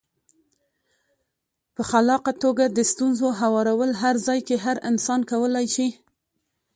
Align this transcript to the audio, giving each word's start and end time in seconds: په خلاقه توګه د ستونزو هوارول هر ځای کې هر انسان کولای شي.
په 1.75 1.81
خلاقه 1.91 2.31
توګه 2.43 2.65
د 2.69 2.79
ستونزو 2.91 3.27
هوارول 3.41 3.91
هر 4.01 4.15
ځای 4.27 4.39
کې 4.47 4.55
هر 4.65 4.77
انسان 4.89 5.19
کولای 5.31 5.67
شي. 5.75 5.87